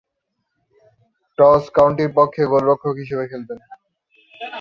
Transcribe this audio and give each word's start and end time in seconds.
Toss 1.37 1.63
কাউন্টির 1.75 2.11
পক্ষে 2.17 2.43
গোলরক্ষক 2.51 2.95
হিসেবে 3.01 3.25
খেলতেন। 3.31 3.59